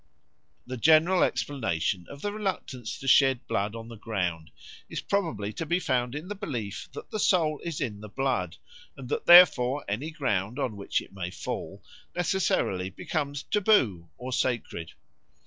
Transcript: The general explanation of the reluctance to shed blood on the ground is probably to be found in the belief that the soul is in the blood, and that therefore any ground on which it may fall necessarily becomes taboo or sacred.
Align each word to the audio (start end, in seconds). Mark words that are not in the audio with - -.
The 0.65 0.77
general 0.77 1.21
explanation 1.21 2.07
of 2.09 2.23
the 2.23 2.33
reluctance 2.33 2.97
to 2.97 3.07
shed 3.07 3.45
blood 3.45 3.75
on 3.75 3.87
the 3.87 3.95
ground 3.95 4.49
is 4.89 4.99
probably 4.99 5.53
to 5.53 5.65
be 5.67 5.79
found 5.79 6.15
in 6.15 6.27
the 6.27 6.33
belief 6.33 6.89
that 6.93 7.11
the 7.11 7.19
soul 7.19 7.59
is 7.63 7.79
in 7.79 8.01
the 8.01 8.09
blood, 8.09 8.57
and 8.97 9.09
that 9.09 9.27
therefore 9.27 9.85
any 9.87 10.09
ground 10.09 10.57
on 10.57 10.75
which 10.75 11.01
it 11.01 11.13
may 11.13 11.29
fall 11.29 11.83
necessarily 12.15 12.89
becomes 12.89 13.43
taboo 13.43 14.09
or 14.17 14.33
sacred. 14.33 14.93